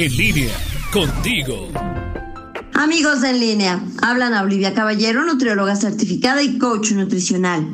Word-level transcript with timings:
En 0.00 0.16
línea, 0.16 0.54
contigo. 0.92 1.72
Amigos 2.72 3.24
en 3.24 3.40
línea, 3.40 3.82
hablan 4.00 4.32
a 4.32 4.42
Olivia 4.42 4.72
Caballero, 4.72 5.24
nutrióloga 5.24 5.74
certificada 5.74 6.40
y 6.40 6.56
coach 6.56 6.92
nutricional. 6.92 7.66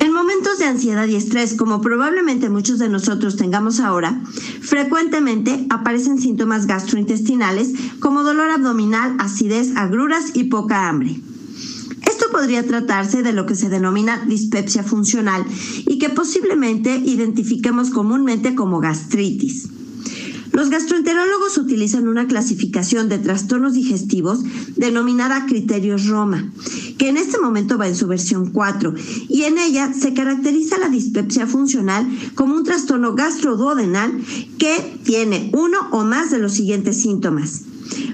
En 0.00 0.12
momentos 0.12 0.58
de 0.58 0.64
ansiedad 0.64 1.06
y 1.06 1.14
estrés, 1.14 1.54
como 1.54 1.80
probablemente 1.82 2.50
muchos 2.50 2.80
de 2.80 2.88
nosotros 2.88 3.36
tengamos 3.36 3.78
ahora, 3.78 4.20
frecuentemente 4.60 5.66
aparecen 5.70 6.18
síntomas 6.18 6.66
gastrointestinales 6.66 7.74
como 8.00 8.24
dolor 8.24 8.50
abdominal, 8.50 9.14
acidez, 9.20 9.76
agruras 9.76 10.32
y 10.34 10.44
poca 10.48 10.88
hambre. 10.88 11.14
Esto 12.08 12.26
podría 12.32 12.66
tratarse 12.66 13.22
de 13.22 13.32
lo 13.32 13.46
que 13.46 13.54
se 13.54 13.68
denomina 13.68 14.24
dispepsia 14.26 14.82
funcional 14.82 15.44
y 15.86 16.00
que 16.00 16.08
posiblemente 16.08 16.96
identifiquemos 16.96 17.90
comúnmente 17.90 18.56
como 18.56 18.80
gastritis. 18.80 19.68
Los 20.52 20.68
gastroenterólogos 20.68 21.58
utilizan 21.58 22.08
una 22.08 22.26
clasificación 22.26 23.08
de 23.08 23.18
trastornos 23.18 23.74
digestivos 23.74 24.40
denominada 24.76 25.46
Criterios 25.46 26.06
Roma, 26.06 26.52
que 26.98 27.08
en 27.08 27.16
este 27.16 27.38
momento 27.38 27.78
va 27.78 27.88
en 27.88 27.96
su 27.96 28.06
versión 28.06 28.50
4, 28.50 28.94
y 29.28 29.42
en 29.44 29.58
ella 29.58 29.92
se 29.92 30.12
caracteriza 30.12 30.78
la 30.78 30.88
dispepsia 30.88 31.46
funcional 31.46 32.06
como 32.34 32.56
un 32.56 32.64
trastorno 32.64 33.14
gastroduodenal 33.14 34.12
que 34.58 34.98
tiene 35.04 35.50
uno 35.52 35.78
o 35.92 36.04
más 36.04 36.30
de 36.30 36.38
los 36.38 36.52
siguientes 36.52 37.00
síntomas. 37.00 37.62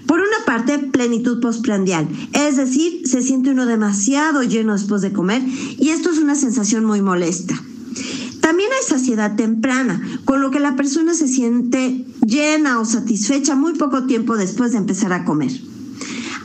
Por 0.07 0.21
una 0.21 0.45
parte, 0.47 0.79
plenitud 0.79 1.41
postprandial, 1.41 2.09
es 2.33 2.57
decir, 2.57 3.03
se 3.07 3.23
siente 3.23 3.51
uno 3.51 3.67
demasiado 3.67 4.43
lleno 4.43 4.73
después 4.73 5.03
de 5.03 5.13
comer 5.13 5.43
y 5.79 5.91
esto 5.91 6.11
es 6.11 6.19
una 6.19 6.35
sensación 6.35 6.85
muy 6.85 7.03
molesta. 7.03 7.61
También 8.67 8.83
hay 8.83 8.99
saciedad 8.99 9.37
temprana, 9.37 10.03
con 10.25 10.43
lo 10.43 10.51
que 10.51 10.59
la 10.59 10.75
persona 10.75 11.15
se 11.15 11.29
siente 11.29 12.05
llena 12.27 12.81
o 12.81 12.85
satisfecha 12.85 13.55
muy 13.55 13.75
poco 13.75 14.07
tiempo 14.07 14.37
después 14.37 14.73
de 14.73 14.79
empezar 14.79 15.13
a 15.13 15.25
comer. 15.25 15.53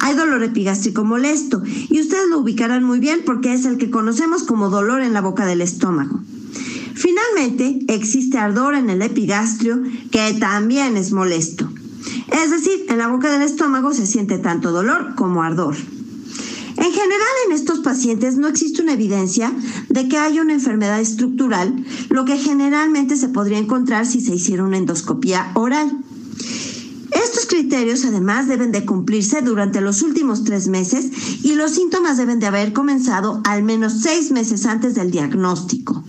Hay 0.01 0.15
dolor 0.15 0.43
epigástrico 0.43 1.03
molesto 1.03 1.63
y 1.65 1.99
ustedes 1.99 2.29
lo 2.29 2.37
ubicarán 2.37 2.83
muy 2.83 2.99
bien 2.99 3.21
porque 3.25 3.53
es 3.53 3.65
el 3.65 3.79
que 3.79 3.89
conocemos 3.89 4.43
como 4.43 4.69
dolor 4.69 5.01
en 5.01 5.13
la 5.13 5.21
boca 5.21 5.47
del 5.47 5.61
estómago. 5.61 6.21
Finalmente, 6.93 7.79
existe 7.87 8.37
ardor 8.37 8.75
en 8.75 8.91
el 8.91 9.01
epigastrio 9.01 9.81
que 10.11 10.35
también 10.39 10.97
es 10.97 11.11
molesto. 11.11 11.71
Es 12.31 12.51
decir, 12.51 12.85
en 12.87 12.99
la 12.99 13.07
boca 13.07 13.31
del 13.31 13.41
estómago 13.41 13.95
se 13.95 14.05
siente 14.05 14.37
tanto 14.37 14.71
dolor 14.71 15.15
como 15.15 15.41
ardor. 15.41 15.75
En 16.77 16.91
general, 16.91 17.35
en 17.47 17.53
estos 17.53 17.79
pacientes 17.79 18.37
no 18.37 18.47
existe 18.47 18.81
una 18.81 18.93
evidencia 18.93 19.51
de 19.91 20.07
que 20.07 20.17
haya 20.17 20.41
una 20.41 20.53
enfermedad 20.53 20.99
estructural, 20.99 21.85
lo 22.09 22.25
que 22.25 22.37
generalmente 22.37 23.17
se 23.17 23.29
podría 23.29 23.57
encontrar 23.57 24.05
si 24.05 24.21
se 24.21 24.35
hiciera 24.35 24.63
una 24.63 24.77
endoscopía 24.77 25.51
oral. 25.55 25.91
Estos 27.11 27.45
criterios 27.45 28.05
además 28.05 28.47
deben 28.47 28.71
de 28.71 28.85
cumplirse 28.85 29.41
durante 29.41 29.81
los 29.81 30.01
últimos 30.01 30.45
tres 30.45 30.67
meses 30.67 31.11
y 31.43 31.55
los 31.55 31.71
síntomas 31.71 32.17
deben 32.17 32.39
de 32.39 32.47
haber 32.47 32.71
comenzado 32.71 33.41
al 33.43 33.63
menos 33.63 34.01
seis 34.01 34.31
meses 34.31 34.65
antes 34.65 34.95
del 34.95 35.11
diagnóstico. 35.11 36.03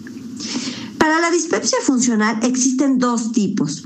Para 0.99 1.19
la 1.21 1.33
dispepsia 1.33 1.79
funcional 1.85 2.39
existen 2.45 3.01
dos 3.01 3.33
tipos. 3.33 3.83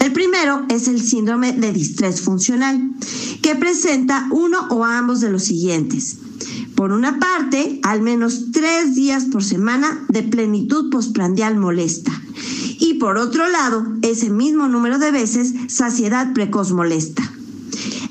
El 0.00 0.12
primero 0.12 0.66
es 0.68 0.88
el 0.88 1.00
síndrome 1.00 1.52
de 1.52 1.72
distrés 1.72 2.20
funcional, 2.20 2.90
que 3.42 3.54
presenta 3.54 4.26
uno 4.32 4.66
o 4.70 4.84
ambos 4.84 5.20
de 5.20 5.30
los 5.30 5.44
siguientes. 5.44 6.18
Por 6.76 6.92
una 6.92 7.18
parte, 7.18 7.80
al 7.82 8.02
menos 8.02 8.52
tres 8.52 8.94
días 8.94 9.24
por 9.24 9.42
semana 9.42 10.04
de 10.08 10.22
plenitud 10.22 10.90
postprandial 10.90 11.56
molesta. 11.56 12.12
Y 12.78 12.94
por 12.94 13.16
otro 13.16 13.48
lado, 13.48 13.86
ese 14.02 14.28
mismo 14.28 14.68
número 14.68 14.98
de 14.98 15.10
veces, 15.10 15.54
saciedad 15.68 16.34
precoz 16.34 16.72
molesta. 16.72 17.22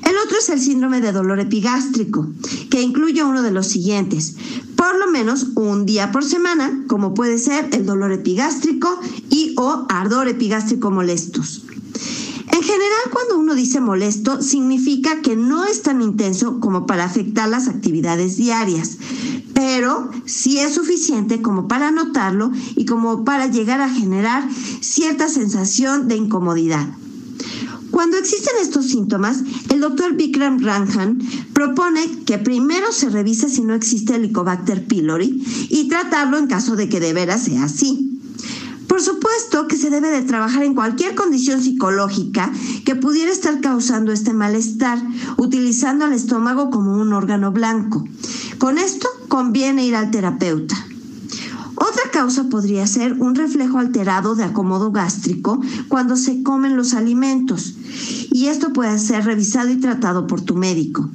El 0.04 0.16
otro 0.24 0.38
es 0.38 0.48
el 0.48 0.60
síndrome 0.60 1.00
de 1.00 1.12
dolor 1.12 1.38
epigástrico, 1.38 2.26
que 2.68 2.82
incluye 2.82 3.22
uno 3.22 3.42
de 3.42 3.52
los 3.52 3.68
siguientes. 3.68 4.34
Por 4.74 4.98
lo 4.98 5.10
menos 5.12 5.46
un 5.54 5.86
día 5.86 6.10
por 6.10 6.24
semana, 6.24 6.84
como 6.88 7.14
puede 7.14 7.38
ser 7.38 7.68
el 7.72 7.86
dolor 7.86 8.10
epigástrico 8.10 9.00
y 9.30 9.54
o 9.56 9.86
ardor 9.88 10.26
epigástrico 10.26 10.90
molestos. 10.90 11.62
En 12.56 12.62
general, 12.62 13.10
cuando 13.12 13.36
uno 13.36 13.54
dice 13.54 13.82
molesto, 13.82 14.40
significa 14.40 15.20
que 15.20 15.36
no 15.36 15.66
es 15.66 15.82
tan 15.82 16.00
intenso 16.00 16.58
como 16.58 16.86
para 16.86 17.04
afectar 17.04 17.50
las 17.50 17.68
actividades 17.68 18.38
diarias, 18.38 18.96
pero 19.52 20.10
sí 20.24 20.56
es 20.56 20.72
suficiente 20.72 21.42
como 21.42 21.68
para 21.68 21.90
notarlo 21.90 22.50
y 22.74 22.86
como 22.86 23.26
para 23.26 23.46
llegar 23.46 23.82
a 23.82 23.90
generar 23.90 24.48
cierta 24.80 25.28
sensación 25.28 26.08
de 26.08 26.16
incomodidad. 26.16 26.88
Cuando 27.90 28.16
existen 28.16 28.54
estos 28.62 28.86
síntomas, 28.86 29.42
el 29.68 29.80
doctor 29.80 30.14
Vikram 30.14 30.58
Ranjan 30.58 31.18
propone 31.52 32.24
que 32.24 32.38
primero 32.38 32.90
se 32.90 33.10
revise 33.10 33.50
si 33.50 33.64
no 33.64 33.74
existe 33.74 34.14
el 34.14 34.24
Helicobacter 34.24 34.86
pylori 34.86 35.44
y 35.68 35.88
tratarlo 35.88 36.38
en 36.38 36.46
caso 36.46 36.74
de 36.74 36.88
que 36.88 37.00
de 37.00 37.12
veras 37.12 37.42
sea 37.42 37.64
así. 37.64 38.15
Por 38.96 39.04
supuesto 39.04 39.68
que 39.68 39.76
se 39.76 39.90
debe 39.90 40.08
de 40.08 40.22
trabajar 40.22 40.62
en 40.62 40.74
cualquier 40.74 41.14
condición 41.14 41.62
psicológica 41.62 42.50
que 42.86 42.96
pudiera 42.96 43.30
estar 43.30 43.60
causando 43.60 44.10
este 44.10 44.32
malestar, 44.32 44.98
utilizando 45.36 46.06
el 46.06 46.14
estómago 46.14 46.70
como 46.70 46.96
un 46.96 47.12
órgano 47.12 47.52
blanco. 47.52 48.08
Con 48.56 48.78
esto 48.78 49.06
conviene 49.28 49.84
ir 49.84 49.96
al 49.96 50.10
terapeuta. 50.10 50.74
Otra 51.74 52.10
causa 52.10 52.44
podría 52.44 52.86
ser 52.86 53.20
un 53.20 53.34
reflejo 53.34 53.76
alterado 53.76 54.34
de 54.34 54.44
acomodo 54.44 54.90
gástrico 54.92 55.60
cuando 55.88 56.16
se 56.16 56.42
comen 56.42 56.74
los 56.74 56.94
alimentos 56.94 57.74
y 58.32 58.46
esto 58.46 58.72
puede 58.72 58.98
ser 58.98 59.26
revisado 59.26 59.68
y 59.68 59.76
tratado 59.76 60.26
por 60.26 60.40
tu 60.40 60.56
médico. 60.56 61.10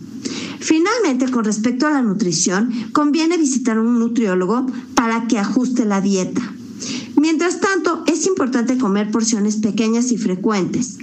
Finalmente, 0.60 1.32
con 1.32 1.46
respecto 1.46 1.88
a 1.88 1.90
la 1.90 2.04
nutrición, 2.04 2.92
conviene 2.94 3.38
visitar 3.38 3.78
a 3.78 3.82
un 3.82 3.98
nutriólogo 3.98 4.68
para 4.94 5.28
que 5.28 5.40
ajuste 5.40 5.86
la 5.86 6.00
dieta. 6.00 6.44
Mientras 7.22 7.60
tanto, 7.60 8.04
es 8.08 8.26
importante 8.26 8.80
comer 8.80 9.12
porciones 9.12 9.58
pequeñas 9.58 10.12
y 10.12 10.18
frecuentes. 10.18 10.98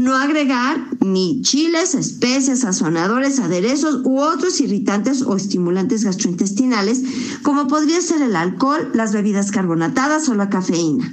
No 0.00 0.14
agregar 0.14 0.86
ni 1.04 1.42
chiles, 1.42 1.96
especias, 1.96 2.60
sazonadores, 2.60 3.40
aderezos 3.40 4.02
u 4.04 4.20
otros 4.20 4.60
irritantes 4.60 5.22
o 5.22 5.34
estimulantes 5.34 6.04
gastrointestinales, 6.04 7.02
como 7.42 7.66
podría 7.66 8.00
ser 8.02 8.22
el 8.22 8.36
alcohol, 8.36 8.92
las 8.94 9.12
bebidas 9.12 9.50
carbonatadas 9.50 10.28
o 10.28 10.36
la 10.36 10.48
cafeína. 10.48 11.12